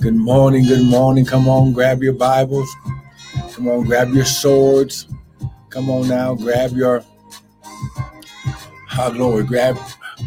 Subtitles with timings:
[0.00, 1.24] Good morning, good morning.
[1.24, 2.72] Come on, grab your Bibles.
[3.52, 5.08] Come on, grab your swords.
[5.70, 7.02] Come on now, grab your
[8.86, 9.76] how glory, grab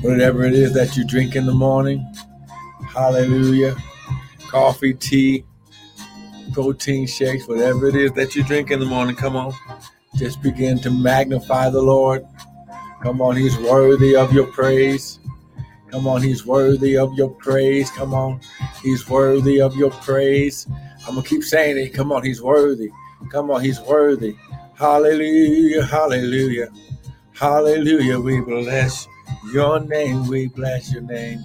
[0.02, 2.06] whatever it is that you drink in the morning.
[2.90, 3.78] Hallelujah.
[4.50, 5.46] Coffee, tea,
[6.52, 9.16] protein shakes, whatever it is that you drink in the morning.
[9.16, 9.54] Come on.
[10.18, 12.28] Just begin to magnify the Lord.
[13.02, 15.20] Come on, He's worthy of your praise.
[15.90, 17.90] Come on, He's worthy of your praise.
[17.92, 18.42] Come on,
[18.82, 20.68] He's worthy of your praise.
[21.08, 21.94] I'm going to keep saying it.
[21.94, 22.90] Come on, He's worthy.
[23.32, 24.36] Come on, He's worthy.
[24.76, 26.70] Hallelujah, hallelujah,
[27.34, 28.20] hallelujah.
[28.20, 29.08] We bless
[29.54, 30.28] your name.
[30.28, 31.44] We bless your name.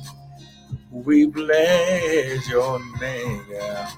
[0.91, 3.45] We bless your name.
[3.51, 3.91] Yeah.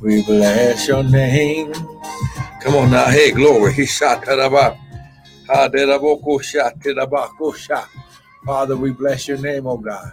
[0.00, 1.72] We bless your name.
[2.62, 3.06] Come on now.
[3.06, 3.74] Hey, glory.
[3.74, 4.76] He shot that about.
[5.48, 5.68] Oh,
[7.40, 7.88] oh,
[8.46, 10.12] Father, we bless your name, oh God.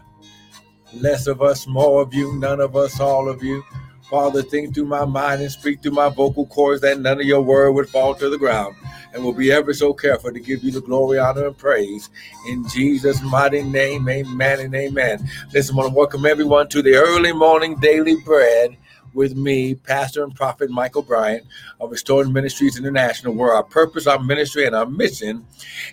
[0.93, 3.63] Less of us, more of you, none of us, all of you.
[4.09, 7.41] Father, think through my mind and speak through my vocal cords that none of your
[7.41, 8.75] word would fall to the ground.
[9.13, 12.09] And we'll be ever so careful to give you the glory, honor, and praise.
[12.49, 15.29] In Jesus' mighty name, amen and amen.
[15.53, 18.75] Listen, I want to welcome everyone to the early morning daily bread
[19.13, 21.45] with me, Pastor and Prophet Michael Bryant
[21.79, 25.45] of Restoring Ministries International, where our purpose, our ministry, and our mission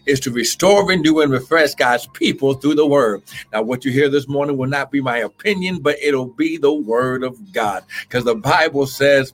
[0.07, 3.23] is to restore, renew, and refresh God's people through the Word.
[3.53, 6.73] Now, what you hear this morning will not be my opinion, but it'll be the
[6.73, 9.33] Word of God, because the Bible says,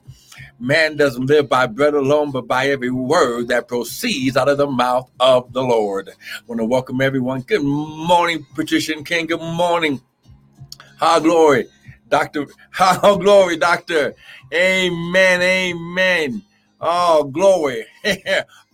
[0.59, 4.67] Man doesn't live by bread alone, but by every word that proceeds out of the
[4.67, 6.09] mouth of the Lord.
[6.09, 6.13] I
[6.47, 7.41] want to welcome everyone.
[7.41, 9.27] Good morning, Patricia King.
[9.27, 10.01] Good morning.
[10.97, 11.67] High glory.
[12.15, 12.47] Doctor,
[12.79, 14.15] oh, glory, Doctor.
[14.53, 16.43] Amen, amen.
[16.79, 17.85] Oh, glory.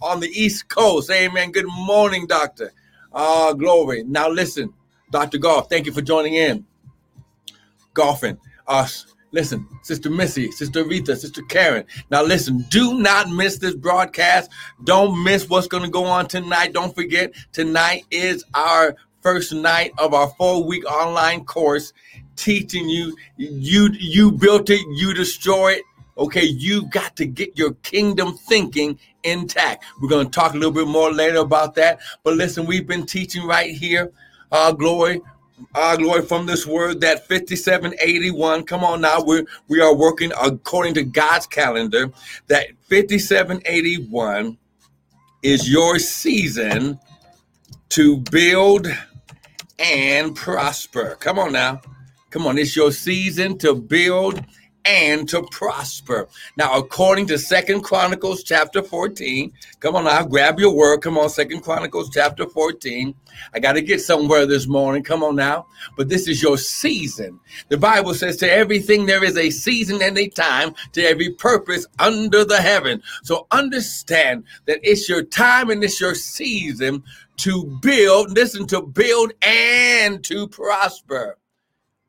[0.04, 1.52] On the East Coast, amen.
[1.52, 2.72] Good morning, Doctor.
[3.12, 4.04] Oh, glory.
[4.04, 4.72] Now, listen,
[5.10, 5.40] Dr.
[5.40, 6.68] Golf, thank you for joining in.
[7.96, 8.38] Golfing.
[8.68, 9.08] Us.
[9.32, 11.86] Listen, Sister Missy, Sister Rita, Sister Karen.
[12.12, 14.52] Now, listen, do not miss this broadcast.
[14.84, 16.74] Don't miss what's going to go on tonight.
[16.74, 21.94] Don't forget, tonight is our first night of our four week online course
[22.36, 25.84] teaching you you you built it you destroy it.
[26.18, 29.86] Okay you got to get your kingdom thinking intact.
[30.02, 32.00] We're going to talk a little bit more later about that.
[32.24, 34.12] But listen we've been teaching right here
[34.52, 35.22] our glory
[35.76, 40.96] our glory from this word that 5781 come on now we we are working according
[40.96, 42.12] to god's calendar
[42.48, 44.58] that 5781
[45.44, 47.00] is your season
[47.90, 48.88] to build
[49.80, 51.18] and prosper.
[51.20, 51.82] Come on now
[52.32, 54.42] Come on, it's your season to build
[54.86, 56.28] and to prosper.
[56.58, 61.02] Now, according to Second Chronicles chapter 14, come on now, grab your word.
[61.02, 63.14] Come on, Second Chronicles chapter 14.
[63.54, 65.04] I got to get somewhere this morning.
[65.04, 65.68] Come on now.
[65.98, 67.40] But this is your season.
[67.68, 71.86] The Bible says to everything there is a season and a time to every purpose
[72.00, 73.04] under the heaven.
[73.24, 77.04] So understand that it's your time and it's your season
[77.38, 81.38] to build, listen, to build and to prosper.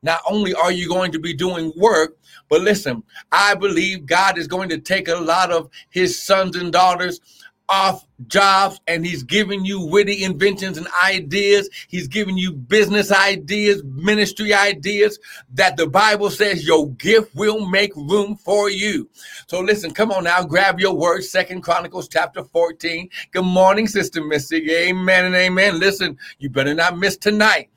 [0.03, 2.17] Not only are you going to be doing work,
[2.49, 6.73] but listen, I believe God is going to take a lot of his sons and
[6.73, 7.21] daughters
[7.69, 11.71] off jobs and he's giving you witty inventions and ideas.
[11.89, 15.19] He's giving you business ideas, ministry ideas
[15.55, 19.09] that the Bible says your gift will make room for you.
[19.49, 23.09] So listen, come on now, grab your word, Second Chronicles chapter 14.
[23.31, 24.71] Good morning, Sister Missy.
[24.71, 25.79] Amen and amen.
[25.79, 27.71] Listen, you better not miss tonight.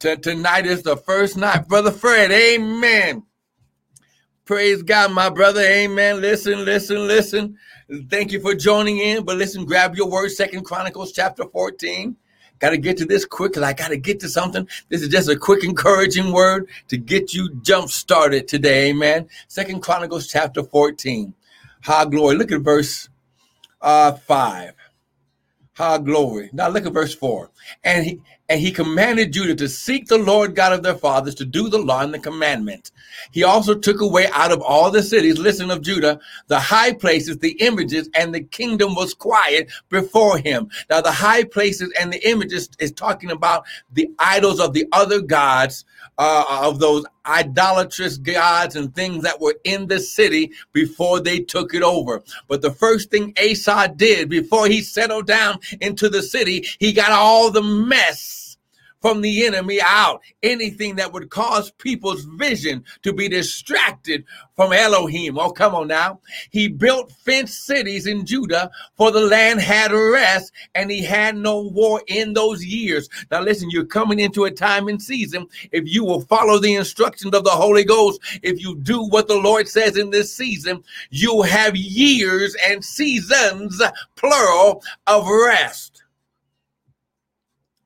[0.00, 1.68] Tonight is the first night.
[1.68, 3.22] Brother Fred, amen.
[4.44, 5.60] Praise God, my brother.
[5.60, 6.20] Amen.
[6.20, 7.56] Listen, listen, listen.
[8.08, 9.24] Thank you for joining in.
[9.24, 12.16] But listen, grab your word, Second Chronicles chapter 14.
[12.58, 14.66] Got to get to this quick because I got to get to something.
[14.88, 18.90] This is just a quick, encouraging word to get you jump started today.
[18.90, 19.28] Amen.
[19.46, 21.32] Second Chronicles chapter 14.
[21.82, 22.36] High glory.
[22.36, 23.08] Look at verse
[23.80, 24.72] uh, 5.
[25.74, 26.50] High glory.
[26.52, 27.50] Now look at verse 4.
[27.84, 28.20] And he
[28.50, 31.78] and he commanded Judah to seek the Lord God of their fathers to do the
[31.78, 32.90] law and the commandment.
[33.30, 36.18] He also took away out of all the cities, listen of Judah,
[36.48, 40.68] the high places, the images, and the kingdom was quiet before him.
[40.90, 45.20] Now, the high places and the images is talking about the idols of the other
[45.20, 45.84] gods,
[46.18, 51.72] uh, of those idolatrous gods and things that were in the city before they took
[51.72, 52.20] it over.
[52.48, 57.12] But the first thing Asa did before he settled down into the city, he got
[57.12, 58.39] all the mess
[59.00, 60.20] from the enemy out.
[60.42, 64.24] Anything that would cause people's vision to be distracted
[64.56, 65.38] from Elohim.
[65.38, 66.20] Oh, come on now.
[66.50, 71.60] He built fenced cities in Judah for the land had rest and he had no
[71.60, 73.08] war in those years.
[73.30, 75.46] Now, listen, you're coming into a time and season.
[75.72, 79.36] If you will follow the instructions of the Holy Ghost, if you do what the
[79.36, 83.80] Lord says in this season, you'll have years and seasons,
[84.16, 86.04] plural, of rest.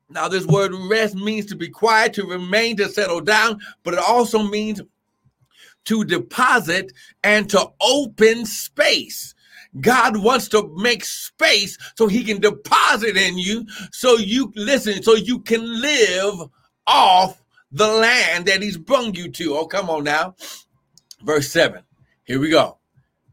[0.09, 3.99] Now, this word rest means to be quiet, to remain, to settle down, but it
[3.99, 4.81] also means
[5.85, 6.91] to deposit
[7.23, 9.33] and to open space.
[9.81, 15.15] God wants to make space so he can deposit in you so you listen, so
[15.15, 16.49] you can live
[16.87, 17.41] off
[17.71, 19.55] the land that he's brung you to.
[19.55, 20.35] Oh, come on now.
[21.23, 21.83] Verse 7.
[22.23, 22.77] Here we go.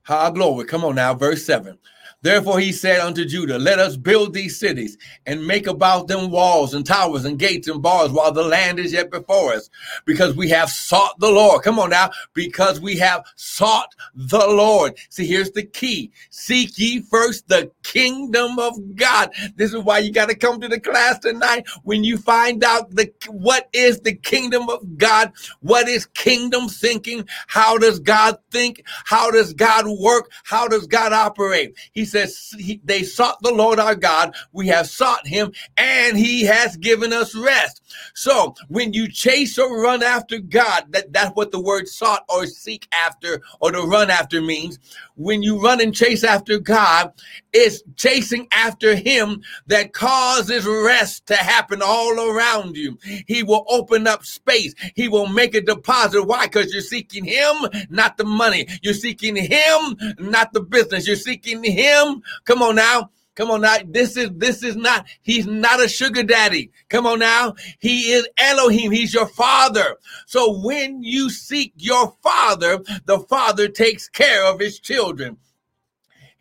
[0.02, 0.64] High glory.
[0.64, 1.14] Come on now.
[1.14, 1.78] Verse 7.
[2.22, 4.96] Therefore he said unto Judah, Let us build these cities
[5.26, 8.92] and make about them walls and towers and gates and bars while the land is
[8.92, 9.68] yet before us,
[10.04, 11.62] because we have sought the Lord.
[11.62, 14.96] Come on now, because we have sought the Lord.
[15.10, 16.12] See, here's the key.
[16.30, 19.30] Seek ye first the kingdom of God.
[19.56, 21.66] This is why you got to come to the class tonight.
[21.82, 27.26] When you find out the what is the kingdom of God, what is kingdom thinking,
[27.48, 31.74] how does God think, how does God work, how does God operate?
[31.92, 34.34] He says, he, They sought the Lord our God.
[34.52, 37.82] We have sought him, and he has given us rest.
[38.14, 42.46] So when you chase or run after God, that, that's what the word sought or
[42.46, 44.78] seek after or to run after means.
[45.16, 47.12] When you run and chase after God,
[47.52, 52.98] it's chasing after him that causes rest to happen all around you.
[53.26, 54.74] He will open up space.
[54.94, 56.22] He will make a deposit.
[56.24, 56.46] Why?
[56.46, 57.56] Because you're seeking him,
[57.90, 58.66] not the money.
[58.82, 61.06] You're seeking him, not the business.
[61.06, 62.01] You're seeking him.
[62.44, 63.78] Come on now Come on now.
[63.86, 66.70] This is this is not, he's not a sugar daddy.
[66.90, 67.54] Come on now.
[67.78, 68.92] He is Elohim.
[68.92, 69.96] He's your father.
[70.26, 75.38] So when you seek your father, the father takes care of his children.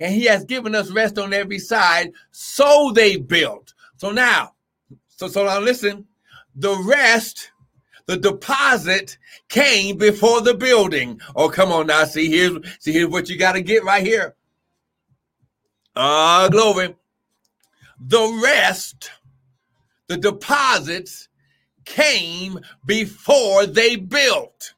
[0.01, 2.11] And he has given us rest on every side.
[2.31, 3.73] So they built.
[3.95, 4.55] So now,
[5.07, 6.07] so so now listen,
[6.55, 7.51] the rest
[8.07, 9.17] the deposit
[9.47, 11.21] came before the building.
[11.37, 12.03] Oh, come on now.
[12.03, 14.35] See, here's see here's what you got to get right here.
[15.95, 16.95] Ah, uh, glory.
[17.99, 19.11] The rest,
[20.07, 21.27] the deposits
[21.85, 24.73] came before they built.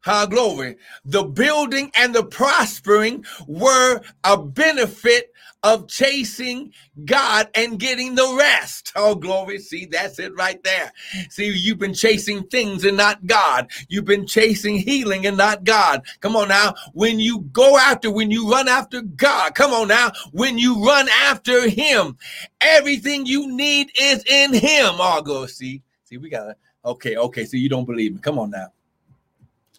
[0.00, 0.76] How glory.
[1.04, 5.27] The building and the prospering were a benefit
[5.62, 6.72] of chasing
[7.04, 8.92] God and getting the rest.
[9.00, 9.60] Oh, glory.
[9.60, 10.92] See, that's it right there.
[11.30, 13.70] See, you've been chasing things and not God.
[13.88, 16.02] You've been chasing healing and not God.
[16.18, 16.74] Come on now.
[16.94, 20.10] When you go after, when you run after God, come on now.
[20.32, 22.16] When you run after Him,
[22.60, 24.94] everything you need is in Him.
[24.98, 25.82] Oh, go see.
[26.04, 26.56] See, we got to.
[26.84, 27.44] Okay, okay.
[27.44, 28.20] So you don't believe me.
[28.20, 28.72] Come on now.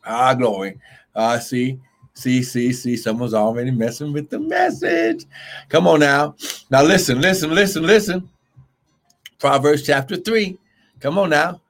[0.06, 0.80] Ah, glory.
[1.14, 1.80] Ah, see.
[2.19, 5.24] See, see, see, someone's already messing with the message.
[5.69, 6.36] Come on now.
[6.69, 8.30] Now listen, listen, listen, listen.
[9.39, 10.60] Proverbs chapter 3.
[11.00, 11.62] Come on now.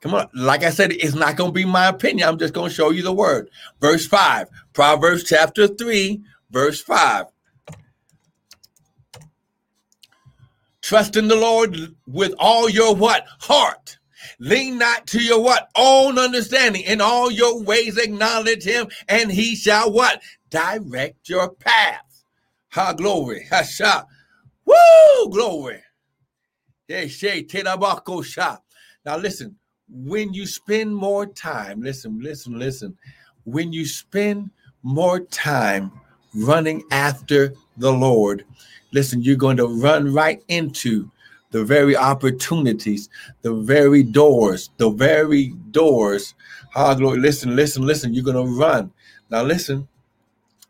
[0.00, 0.30] Come on.
[0.32, 2.26] Like I said, it's not going to be my opinion.
[2.26, 3.50] I'm just going to show you the word.
[3.82, 4.48] Verse 5.
[4.72, 7.26] Proverbs chapter 3, verse 5.
[10.80, 11.76] Trust in the Lord
[12.06, 13.26] with all your what?
[13.40, 13.98] Heart
[14.38, 15.68] Lean not to your what?
[15.76, 16.82] Own understanding.
[16.82, 20.22] In all your ways acknowledge him, and he shall what?
[20.50, 22.24] Direct your path.
[22.72, 23.46] Ha glory.
[23.50, 24.04] Ha sha.
[24.64, 25.30] Woo!
[25.30, 25.82] Glory.
[29.04, 29.56] Now listen,
[29.88, 32.96] when you spend more time, listen, listen, listen.
[33.44, 34.50] When you spend
[34.82, 35.92] more time
[36.34, 38.44] running after the Lord,
[38.92, 41.10] listen, you're going to run right into
[41.50, 43.08] the very opportunities,
[43.42, 46.34] the very doors, the very doors.
[46.70, 47.20] Hallelujah.
[47.20, 48.14] Listen, listen, listen.
[48.14, 48.92] You're to run.
[49.30, 49.88] Now, listen,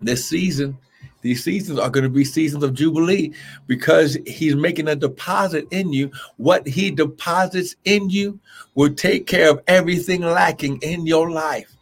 [0.00, 0.78] this season,
[1.22, 3.32] these seasons are going to be seasons of Jubilee
[3.66, 6.10] because he's making a deposit in you.
[6.38, 8.40] What he deposits in you
[8.74, 11.76] will take care of everything lacking in your life.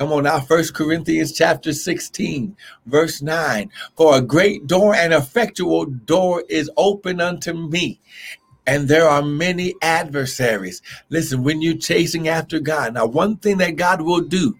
[0.00, 3.70] Come on now, First Corinthians chapter 16, verse 9.
[3.98, 8.00] For a great door and effectual door is open unto me,
[8.66, 10.82] and there are many adversaries.
[11.08, 14.56] Listen, when you're chasing after God, now one thing that God will do,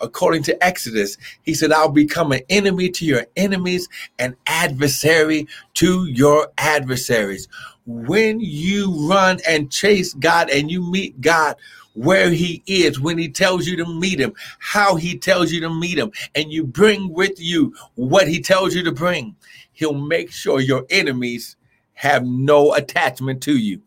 [0.00, 3.88] according to Exodus, he said, I'll become an enemy to your enemies,
[4.18, 7.48] an adversary to your adversaries.
[7.86, 11.56] When you run and chase God and you meet God
[11.94, 15.70] where he is, when he tells you to meet him, how he tells you to
[15.70, 19.34] meet him, and you bring with you what he tells you to bring,
[19.72, 21.56] he'll make sure your enemies
[21.98, 23.82] have no attachment to you.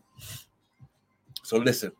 [1.42, 1.92] So listen,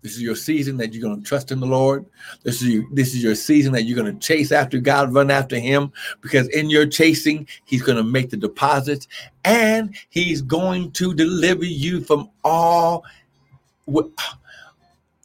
[0.00, 2.06] this is your season that you're going to trust in the Lord.
[2.44, 5.28] This is your, this is your season that you're going to chase after God, run
[5.28, 9.08] after Him, because in your chasing, He's going to make the deposits,
[9.44, 13.04] and He's going to deliver you from all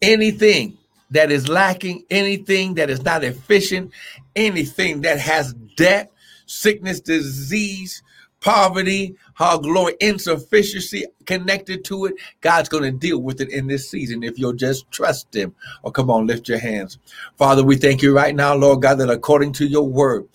[0.01, 0.75] anything
[1.12, 3.91] that is lacking, anything that is not efficient,
[4.36, 6.12] anything that has debt,
[6.48, 8.01] sickness, disease,
[8.46, 13.90] poverty, how glory, insufficiency connected to it, God's going to deal with it in this
[13.90, 15.56] season if you'll just trust Him.
[15.84, 17.00] Oh, come on, lift your hands.
[17.38, 20.28] Father, we thank you right now, Lord God, that according to your word,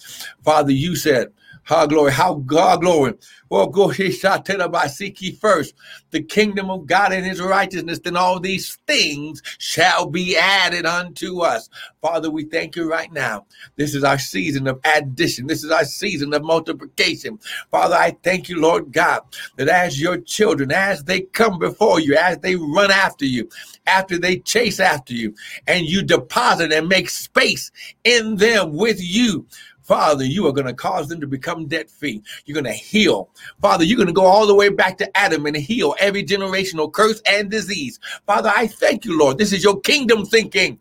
[0.43, 1.33] Father, you said,
[1.64, 3.14] how glory, how God glory.
[3.49, 5.75] Well, go he shall tell us by seek ye first
[6.11, 11.40] the kingdom of God and his righteousness, then all these things shall be added unto
[11.40, 11.69] us.
[12.00, 13.47] Father, we thank you right now.
[13.76, 15.47] This is our season of addition.
[15.47, 17.38] This is our season of multiplication.
[17.71, 19.23] Father, I thank you, Lord God,
[19.57, 23.49] that as your children, as they come before you, as they run after you,
[23.87, 25.35] after they chase after you,
[25.67, 27.71] and you deposit and make space
[28.05, 29.47] in them with you.
[29.90, 32.23] Father, you are going to cause them to become debt free.
[32.44, 33.28] You're going to heal.
[33.61, 36.92] Father, you're going to go all the way back to Adam and heal every generational
[36.92, 37.99] curse and disease.
[38.25, 39.37] Father, I thank you, Lord.
[39.37, 40.78] This is your kingdom thinking.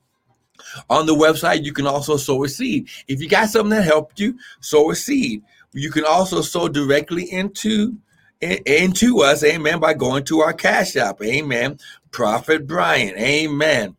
[0.89, 2.87] On the website, you can also sow a seed.
[3.09, 5.43] If you got something that helped you, sow a seed.
[5.73, 7.97] You can also sow directly into
[8.41, 11.79] into us, amen, by going to our cash app, amen.
[12.11, 13.95] Prophet Brian, amen.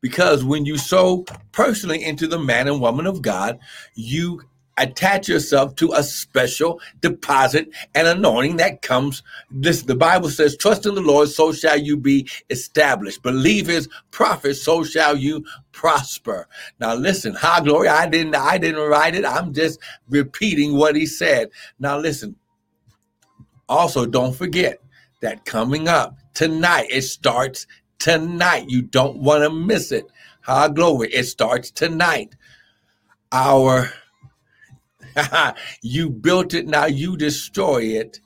[0.00, 3.58] Because when you sow personally into the man and woman of God,
[3.94, 4.42] you
[4.78, 9.22] attach yourself to a special deposit and anointing that comes.
[9.50, 13.22] This the Bible says, trust in the Lord, so shall you be established.
[13.22, 16.48] Believe his prophet, so shall you prosper.
[16.78, 17.88] Now listen, high glory.
[17.88, 19.26] I didn't I didn't write it.
[19.26, 21.50] I'm just repeating what he said.
[21.78, 22.36] Now listen.
[23.70, 24.82] Also, don't forget
[25.22, 27.68] that coming up tonight, it starts
[28.00, 28.68] tonight.
[28.68, 30.06] You don't want to miss it.
[30.42, 31.08] High glory.
[31.12, 32.34] It starts tonight.
[33.30, 33.92] Our
[35.82, 38.20] you built it, now you destroy it.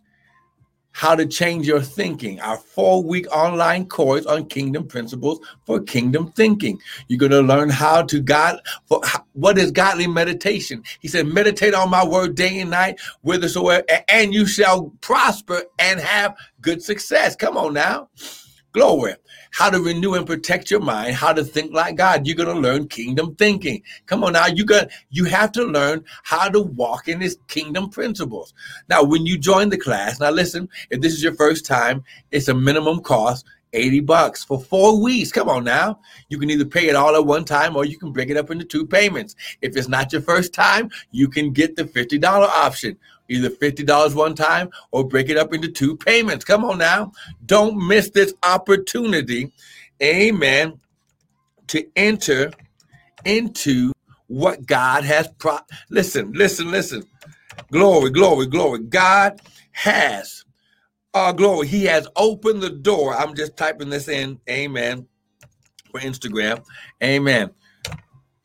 [0.97, 2.41] How to change your thinking.
[2.41, 6.79] Our four week online course on kingdom principles for kingdom thinking.
[7.09, 9.01] You're going to learn how to God, for,
[9.33, 10.85] what is godly meditation?
[11.01, 15.99] He said, meditate on my word day and night, whithersoever, and you shall prosper and
[15.99, 17.35] have good success.
[17.35, 18.09] Come on now.
[18.75, 19.15] Glory.
[19.53, 22.27] How to renew and protect your mind, how to think like God.
[22.27, 23.81] You're going to learn kingdom thinking.
[24.07, 27.89] Come on now, you got you have to learn how to walk in his kingdom
[27.89, 28.53] principles.
[28.89, 32.03] Now, when you join the class, now listen, if this is your first time,
[32.33, 35.31] it's a minimum cost 80 bucks for four weeks.
[35.31, 36.01] Come on now.
[36.29, 38.51] You can either pay it all at one time or you can break it up
[38.51, 39.37] into two payments.
[39.63, 42.97] If it's not your first time, you can get the $50 option
[43.29, 46.45] either $50 one time or break it up into two payments.
[46.45, 47.13] Come on now.
[47.47, 49.53] Don't miss this opportunity,
[50.03, 50.79] amen,
[51.69, 52.53] to enter
[53.25, 53.93] into
[54.27, 55.59] what God has pro.
[55.91, 57.05] Listen, listen, listen.
[57.71, 58.81] Glory, glory, glory.
[58.81, 59.41] God
[59.73, 60.45] has,
[61.15, 61.67] uh, glory.
[61.67, 63.15] He has opened the door.
[63.15, 65.07] I'm just typing this in, amen,
[65.91, 66.65] for Instagram.
[67.03, 67.51] Amen.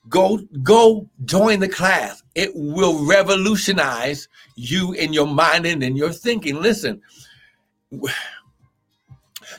[0.09, 2.23] Go, go join the class.
[2.35, 6.61] It will revolutionize you in your mind and in your thinking.
[6.61, 7.01] Listen,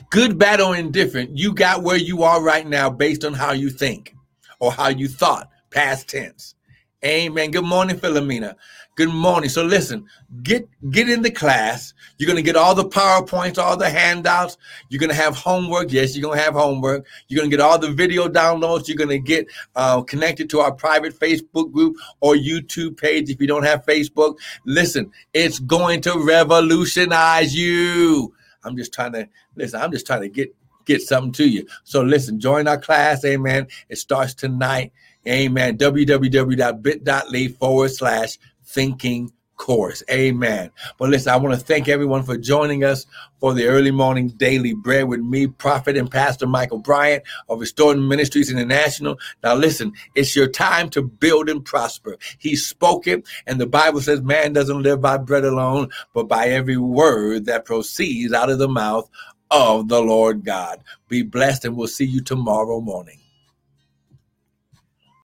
[0.09, 3.69] good, bad, or indifferent, you got where you are right now based on how you
[3.69, 4.15] think
[4.59, 6.55] or how you thought, past tense.
[7.03, 7.49] Amen.
[7.49, 8.55] Good morning, Philomena.
[8.95, 9.49] Good morning.
[9.49, 10.05] So listen,
[10.43, 11.95] get get in the class.
[12.19, 14.57] You're gonna get all the PowerPoints, all the handouts.
[14.89, 15.91] You're gonna have homework.
[15.91, 17.07] Yes, you're gonna have homework.
[17.27, 18.87] You're gonna get all the video downloads.
[18.87, 23.47] You're gonna get uh, connected to our private Facebook group or YouTube page if you
[23.47, 24.37] don't have Facebook.
[24.65, 28.31] Listen, it's going to revolutionize you.
[28.63, 29.81] I'm just trying to listen.
[29.81, 30.53] I'm just trying to get
[30.85, 31.65] get something to you.
[31.83, 33.23] So listen, join our class.
[33.25, 33.67] Amen.
[33.89, 34.91] It starts tonight.
[35.27, 35.77] Amen.
[35.77, 40.01] www.bit.ly forward slash thinking course.
[40.09, 40.71] Amen.
[40.97, 43.05] But listen, I want to thank everyone for joining us
[43.39, 48.07] for the early morning daily bread with me, Prophet and Pastor Michael Bryant of Restoring
[48.07, 49.19] Ministries International.
[49.43, 52.17] Now listen, it's your time to build and prosper.
[52.39, 56.47] He spoke it, and the Bible says man doesn't live by bread alone, but by
[56.47, 59.07] every word that proceeds out of the mouth
[59.51, 60.83] of the Lord God.
[61.07, 63.20] Be blessed, and we'll see you tomorrow morning.